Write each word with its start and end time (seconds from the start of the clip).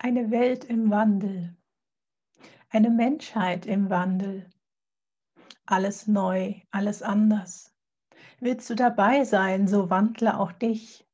Eine 0.00 0.30
Welt 0.30 0.62
im 0.62 0.90
Wandel, 0.90 1.56
eine 2.70 2.88
Menschheit 2.88 3.66
im 3.66 3.90
Wandel. 3.90 4.48
Alles 5.66 6.06
neu, 6.06 6.54
alles 6.70 7.02
anders. 7.02 7.74
Willst 8.38 8.70
du 8.70 8.76
dabei 8.76 9.24
sein, 9.24 9.66
so 9.66 9.90
wandle 9.90 10.38
auch 10.38 10.52
dich. 10.52 11.04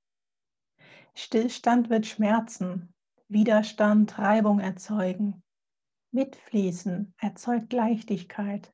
Stillstand 1.14 1.89
wird 1.89 2.04
Schmerzen, 2.04 2.93
Widerstand 3.29 4.18
Reibung 4.18 4.61
erzeugen. 4.61 5.43
Mitfließen 6.12 7.14
erzeugt 7.16 7.72
Leichtigkeit. 7.72 8.71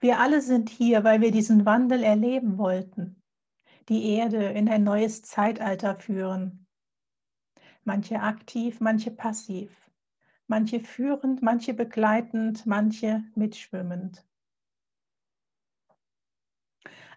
Wir 0.00 0.18
alle 0.18 0.42
sind 0.42 0.70
hier, 0.70 1.04
weil 1.04 1.20
wir 1.20 1.30
diesen 1.30 1.66
Wandel 1.66 2.02
erleben 2.02 2.58
wollten, 2.58 3.22
die 3.88 4.10
Erde 4.16 4.44
in 4.46 4.68
ein 4.68 4.82
neues 4.82 5.22
Zeitalter 5.22 5.94
führen, 5.94 6.63
manche 7.84 8.20
aktiv, 8.20 8.80
manche 8.80 9.10
passiv, 9.10 9.90
manche 10.46 10.80
führend, 10.80 11.42
manche 11.42 11.74
begleitend, 11.74 12.66
manche 12.66 13.24
mitschwimmend. 13.34 14.26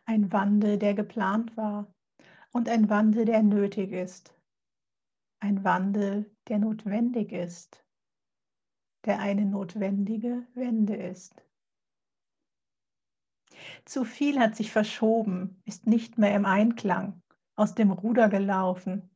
Ein 0.06 0.32
Wandel, 0.32 0.78
der 0.78 0.94
geplant 0.94 1.58
war 1.58 1.94
und 2.52 2.70
ein 2.70 2.90
Wandel, 2.90 3.26
der 3.26 3.44
nötig 3.44 3.92
ist. 3.92 4.34
Ein 5.40 5.64
Wandel, 5.64 6.32
der 6.48 6.60
notwendig 6.60 7.32
ist, 7.32 7.84
der 9.06 9.20
eine 9.20 9.46
notwendige 9.46 10.48
Wende 10.54 10.96
ist. 10.96 11.44
Zu 13.86 14.06
viel 14.06 14.40
hat 14.40 14.56
sich 14.56 14.72
verschoben, 14.72 15.62
ist 15.66 15.88
nicht 15.88 16.18
mehr 16.18 16.36
im 16.36 16.46
Einklang, 16.46 17.22
aus 17.56 17.76
dem 17.76 17.92
Ruder 17.92 18.30
gelaufen, 18.30 19.10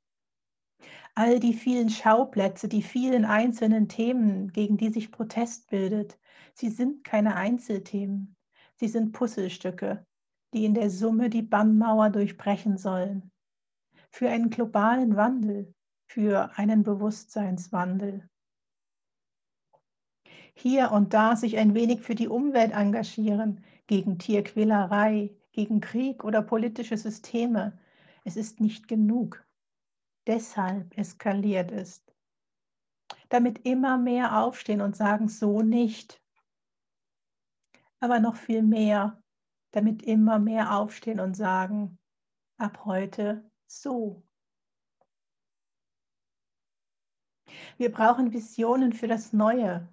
all 1.15 1.39
die 1.39 1.53
vielen 1.53 1.89
Schauplätze, 1.89 2.67
die 2.67 2.81
vielen 2.81 3.25
einzelnen 3.25 3.87
Themen, 3.87 4.51
gegen 4.51 4.77
die 4.77 4.89
sich 4.89 5.11
Protest 5.11 5.69
bildet, 5.69 6.17
sie 6.53 6.69
sind 6.69 7.03
keine 7.03 7.35
Einzelthemen, 7.35 8.35
sie 8.75 8.87
sind 8.87 9.11
Puzzlestücke, 9.11 10.05
die 10.53 10.65
in 10.65 10.73
der 10.73 10.89
Summe 10.89 11.29
die 11.29 11.41
Bannmauer 11.41 12.09
durchbrechen 12.09 12.77
sollen. 12.77 13.31
Für 14.09 14.29
einen 14.29 14.49
globalen 14.49 15.15
Wandel, 15.15 15.73
für 16.07 16.57
einen 16.57 16.83
Bewusstseinswandel. 16.83 18.27
Hier 20.53 20.91
und 20.91 21.13
da 21.13 21.35
sich 21.35 21.57
ein 21.57 21.73
wenig 21.73 22.01
für 22.01 22.15
die 22.15 22.27
Umwelt 22.27 22.73
engagieren, 22.73 23.63
gegen 23.87 24.19
Tierquälerei, 24.19 25.35
gegen 25.51 25.81
Krieg 25.81 26.23
oder 26.23 26.41
politische 26.41 26.97
Systeme. 26.97 27.77
Es 28.23 28.35
ist 28.37 28.61
nicht 28.61 28.87
genug 28.87 29.45
deshalb 30.27 30.97
eskaliert 30.97 31.71
ist. 31.71 32.13
Damit 33.29 33.65
immer 33.65 33.97
mehr 33.97 34.39
aufstehen 34.39 34.81
und 34.81 34.95
sagen, 34.95 35.27
so 35.27 35.61
nicht. 35.61 36.21
Aber 37.99 38.19
noch 38.19 38.35
viel 38.35 38.63
mehr, 38.63 39.21
damit 39.71 40.03
immer 40.03 40.39
mehr 40.39 40.75
aufstehen 40.75 41.19
und 41.19 41.35
sagen, 41.35 41.99
ab 42.57 42.85
heute 42.85 43.49
so. 43.67 44.23
Wir 47.77 47.91
brauchen 47.91 48.33
Visionen 48.33 48.93
für 48.93 49.07
das 49.07 49.33
Neue. 49.33 49.87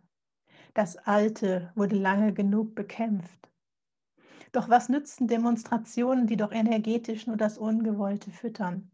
Das 0.75 0.97
Alte 0.97 1.73
wurde 1.75 1.97
lange 1.97 2.33
genug 2.33 2.75
bekämpft. 2.75 3.51
Doch 4.53 4.69
was 4.69 4.89
nützen 4.89 5.29
Demonstrationen, 5.29 6.27
die 6.27 6.37
doch 6.37 6.53
energetisch 6.53 7.27
nur 7.27 7.37
das 7.37 7.59
Ungewollte 7.59 8.31
füttern? 8.31 8.91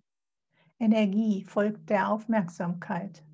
Energie 0.78 1.44
folgt 1.44 1.88
der 1.90 2.08
Aufmerksamkeit. 2.10 3.24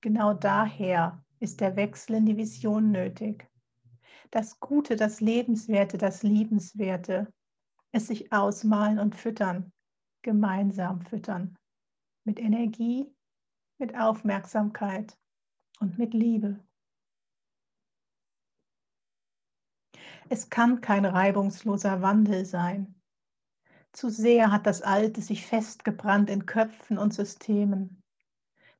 Genau 0.00 0.34
daher 0.34 1.24
ist 1.40 1.60
der 1.60 1.76
Wechsel 1.76 2.16
in 2.16 2.26
die 2.26 2.36
Vision 2.36 2.90
nötig. 2.90 3.48
Das 4.30 4.60
Gute, 4.60 4.96
das 4.96 5.20
Lebenswerte, 5.20 5.98
das 5.98 6.22
Liebenswerte, 6.22 7.32
es 7.92 8.06
sich 8.06 8.32
ausmalen 8.32 8.98
und 8.98 9.14
füttern, 9.14 9.72
gemeinsam 10.22 11.02
füttern. 11.02 11.58
Mit 12.24 12.38
Energie, 12.38 13.14
mit 13.78 13.96
Aufmerksamkeit 13.96 15.18
und 15.80 15.98
mit 15.98 16.14
Liebe. 16.14 16.58
Es 20.28 20.48
kann 20.48 20.80
kein 20.80 21.04
reibungsloser 21.04 22.00
Wandel 22.00 22.46
sein. 22.46 23.01
Zu 23.92 24.08
sehr 24.08 24.50
hat 24.50 24.66
das 24.66 24.80
Alte 24.80 25.20
sich 25.20 25.46
festgebrannt 25.46 26.30
in 26.30 26.46
Köpfen 26.46 26.96
und 26.96 27.12
Systemen. 27.12 28.02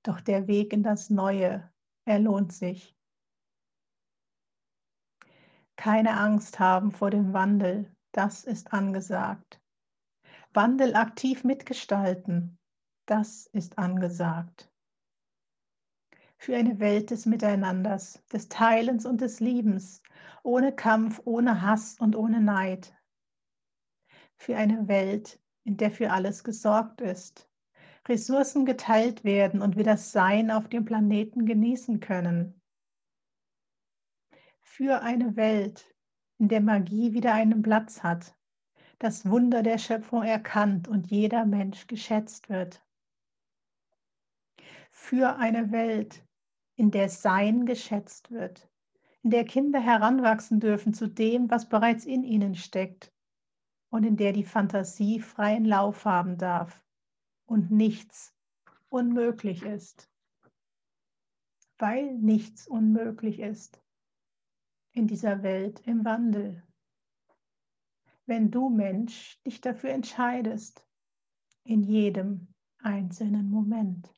Doch 0.02 0.20
der 0.20 0.48
Weg 0.48 0.72
in 0.72 0.82
das 0.82 1.10
Neue, 1.10 1.70
er 2.06 2.18
lohnt 2.18 2.52
sich. 2.52 2.96
Keine 5.76 6.16
Angst 6.16 6.58
haben 6.58 6.92
vor 6.92 7.10
dem 7.10 7.32
Wandel, 7.32 7.94
das 8.12 8.44
ist 8.44 8.72
angesagt. 8.72 9.60
Wandel 10.54 10.94
aktiv 10.94 11.44
mitgestalten, 11.44 12.58
das 13.06 13.46
ist 13.46 13.78
angesagt. 13.78 14.70
Für 16.36 16.56
eine 16.56 16.78
Welt 16.80 17.10
des 17.10 17.26
Miteinanders, 17.26 18.22
des 18.32 18.48
Teilens 18.48 19.06
und 19.06 19.20
des 19.20 19.40
Liebens, 19.40 20.02
ohne 20.42 20.74
Kampf, 20.74 21.20
ohne 21.24 21.62
Hass 21.62 21.98
und 22.00 22.16
ohne 22.16 22.40
Neid, 22.40 22.94
für 24.42 24.56
eine 24.56 24.88
Welt, 24.88 25.40
in 25.62 25.76
der 25.76 25.92
für 25.92 26.10
alles 26.10 26.42
gesorgt 26.42 27.00
ist, 27.00 27.48
Ressourcen 28.08 28.66
geteilt 28.66 29.22
werden 29.22 29.62
und 29.62 29.76
wir 29.76 29.84
das 29.84 30.10
Sein 30.10 30.50
auf 30.50 30.68
dem 30.68 30.84
Planeten 30.84 31.46
genießen 31.46 32.00
können. 32.00 32.60
Für 34.60 35.02
eine 35.02 35.36
Welt, 35.36 35.94
in 36.38 36.48
der 36.48 36.60
Magie 36.60 37.12
wieder 37.12 37.32
einen 37.34 37.62
Platz 37.62 38.02
hat, 38.02 38.34
das 38.98 39.30
Wunder 39.30 39.62
der 39.62 39.78
Schöpfung 39.78 40.24
erkannt 40.24 40.88
und 40.88 41.12
jeder 41.12 41.46
Mensch 41.46 41.86
geschätzt 41.86 42.48
wird. 42.48 42.84
Für 44.90 45.36
eine 45.36 45.70
Welt, 45.70 46.26
in 46.74 46.90
der 46.90 47.08
Sein 47.08 47.64
geschätzt 47.64 48.32
wird, 48.32 48.68
in 49.22 49.30
der 49.30 49.44
Kinder 49.44 49.80
heranwachsen 49.80 50.58
dürfen 50.58 50.94
zu 50.94 51.06
dem, 51.06 51.48
was 51.48 51.68
bereits 51.68 52.04
in 52.06 52.24
ihnen 52.24 52.56
steckt 52.56 53.12
und 53.92 54.04
in 54.04 54.16
der 54.16 54.32
die 54.32 54.44
Fantasie 54.44 55.20
freien 55.20 55.66
Lauf 55.66 56.06
haben 56.06 56.38
darf 56.38 56.82
und 57.44 57.70
nichts 57.70 58.34
unmöglich 58.88 59.62
ist, 59.62 60.10
weil 61.76 62.14
nichts 62.14 62.66
unmöglich 62.66 63.38
ist 63.38 63.82
in 64.92 65.06
dieser 65.06 65.42
Welt 65.42 65.86
im 65.86 66.06
Wandel. 66.06 66.62
Wenn 68.24 68.50
du 68.50 68.70
Mensch 68.70 69.38
dich 69.42 69.60
dafür 69.60 69.90
entscheidest, 69.90 70.86
in 71.64 71.82
jedem 71.82 72.48
einzelnen 72.78 73.50
Moment. 73.50 74.14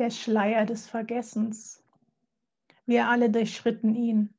Der 0.00 0.10
Schleier 0.10 0.64
des 0.64 0.88
Vergessens. 0.88 1.84
Wir 2.86 3.08
alle 3.08 3.28
durchschritten 3.28 3.94
ihn 3.94 4.34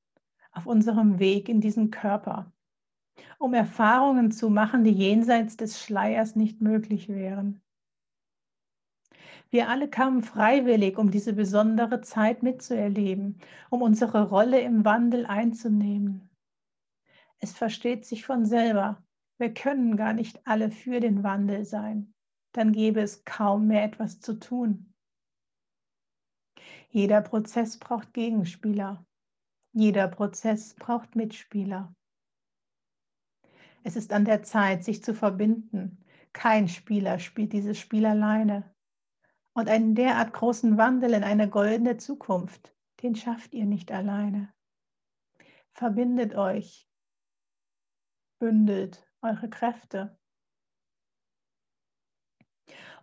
auf 0.51 0.65
unserem 0.65 1.19
Weg 1.19 1.49
in 1.49 1.61
diesen 1.61 1.91
Körper, 1.91 2.51
um 3.37 3.53
Erfahrungen 3.53 4.31
zu 4.31 4.49
machen, 4.49 4.83
die 4.83 4.91
jenseits 4.91 5.57
des 5.57 5.79
Schleiers 5.79 6.35
nicht 6.35 6.61
möglich 6.61 7.09
wären. 7.09 7.61
Wir 9.51 9.69
alle 9.69 9.87
kamen 9.87 10.23
freiwillig, 10.23 10.97
um 10.97 11.11
diese 11.11 11.33
besondere 11.33 12.01
Zeit 12.01 12.41
mitzuerleben, 12.41 13.39
um 13.69 13.83
unsere 13.83 14.29
Rolle 14.29 14.61
im 14.61 14.83
Wandel 14.83 15.27
einzunehmen. 15.27 16.27
Es 17.37 17.51
versteht 17.51 18.05
sich 18.05 18.25
von 18.25 18.45
selber, 18.45 19.03
wir 19.37 19.53
können 19.53 19.95
gar 19.95 20.13
nicht 20.13 20.47
alle 20.47 20.71
für 20.71 20.99
den 20.99 21.21
Wandel 21.21 21.65
sein, 21.65 22.15
dann 22.51 22.71
gäbe 22.71 23.01
es 23.01 23.25
kaum 23.25 23.67
mehr 23.67 23.83
etwas 23.83 24.19
zu 24.19 24.39
tun. 24.39 24.90
Jeder 26.93 27.21
Prozess 27.21 27.77
braucht 27.77 28.13
Gegenspieler. 28.13 29.05
Jeder 29.71 30.09
Prozess 30.09 30.73
braucht 30.75 31.15
Mitspieler. 31.15 31.95
Es 33.83 33.95
ist 33.95 34.11
an 34.11 34.25
der 34.25 34.43
Zeit, 34.43 34.83
sich 34.83 35.01
zu 35.01 35.13
verbinden. 35.13 36.03
Kein 36.33 36.67
Spieler 36.67 37.17
spielt 37.19 37.53
dieses 37.53 37.79
Spiel 37.79 38.05
alleine. 38.05 38.75
Und 39.53 39.69
einen 39.69 39.95
derart 39.95 40.33
großen 40.33 40.77
Wandel 40.77 41.13
in 41.13 41.23
eine 41.23 41.49
goldene 41.49 41.95
Zukunft, 41.95 42.75
den 43.01 43.15
schafft 43.15 43.53
ihr 43.53 43.65
nicht 43.65 43.93
alleine. 43.93 44.53
Verbindet 45.71 46.35
euch, 46.35 46.89
bündelt 48.37 49.09
eure 49.21 49.49
Kräfte 49.49 50.19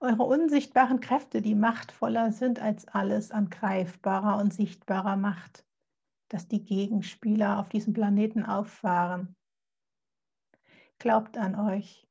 eure 0.01 0.25
unsichtbaren 0.25 1.01
Kräfte, 1.01 1.43
die 1.43 1.55
machtvoller 1.55 2.33
sind 2.33 2.61
als 2.61 2.87
alles 2.89 3.31
an 3.31 3.51
greifbarer 3.51 4.39
und 4.39 4.53
sichtbarer 4.53 5.17
Macht. 5.17 5.65
dass 6.29 6.47
die 6.47 6.65
Gegenspieler 6.65 7.59
auf 7.59 7.69
diesem 7.69 7.95
Planeten 7.95 8.45
auffahren. 8.45 9.35
Glaubt 10.99 11.39
an 11.39 11.55
euch, 11.55 12.07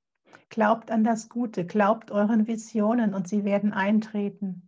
glaubt 0.49 0.91
an 0.91 1.03
das 1.03 1.29
Gute, 1.29 1.65
glaubt 1.65 2.11
euren 2.11 2.47
Visionen 2.47 3.13
und 3.13 3.27
sie 3.27 3.43
werden 3.43 3.73
eintreten. 3.73 4.67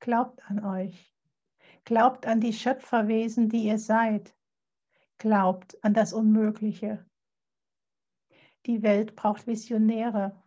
Glaubt 0.00 0.48
an 0.48 0.64
euch, 0.64 1.12
glaubt 1.84 2.26
an 2.26 2.40
die 2.40 2.52
Schöpferwesen, 2.52 3.48
die 3.48 3.64
ihr 3.64 3.78
seid, 3.78 4.36
glaubt 5.18 5.82
an 5.82 5.94
das 5.94 6.12
Unmögliche. 6.12 7.04
Die 8.66 8.82
Welt 8.82 9.16
braucht 9.16 9.46
Visionäre, 9.46 10.40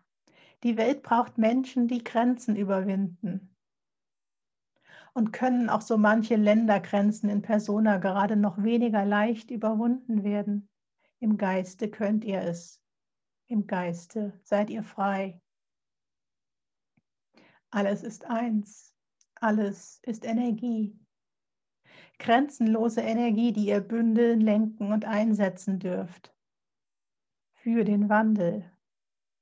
die 0.63 0.77
Welt 0.77 1.01
braucht 1.03 1.37
Menschen, 1.37 1.87
die 1.87 2.03
Grenzen 2.03 2.55
überwinden. 2.55 3.55
Und 5.13 5.33
können 5.33 5.69
auch 5.69 5.81
so 5.81 5.97
manche 5.97 6.35
Ländergrenzen 6.35 7.29
in 7.29 7.41
Persona 7.41 7.97
gerade 7.97 8.35
noch 8.37 8.63
weniger 8.63 9.03
leicht 9.05 9.51
überwunden 9.51 10.23
werden. 10.23 10.69
Im 11.19 11.37
Geiste 11.37 11.89
könnt 11.89 12.23
ihr 12.23 12.41
es. 12.41 12.81
Im 13.47 13.67
Geiste 13.67 14.39
seid 14.43 14.69
ihr 14.69 14.83
frei. 14.83 15.41
Alles 17.69 18.03
ist 18.03 18.25
eins. 18.25 18.95
Alles 19.35 19.99
ist 20.03 20.23
Energie. 20.23 20.97
Grenzenlose 22.19 23.01
Energie, 23.01 23.51
die 23.51 23.67
ihr 23.67 23.81
bündeln, 23.81 24.39
lenken 24.39 24.93
und 24.93 25.05
einsetzen 25.05 25.79
dürft. 25.79 26.33
Für 27.53 27.83
den 27.83 28.09
Wandel, 28.09 28.71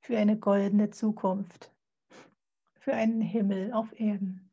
für 0.00 0.16
eine 0.18 0.38
goldene 0.38 0.90
Zukunft, 0.90 1.72
für 2.80 2.94
einen 2.94 3.20
Himmel 3.20 3.72
auf 3.72 3.98
Erden. 3.98 4.49